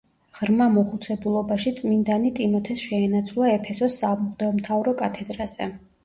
ღრმა 0.37 0.65
მოხუცებულობაში 0.75 1.73
წმინდანი 1.81 2.31
ტიმოთეს 2.39 2.81
შეენაცვლა 2.85 3.51
ეფესოს 3.57 3.99
სამღვდელმთავრო 4.05 4.95
კათედრაზე. 5.03 5.69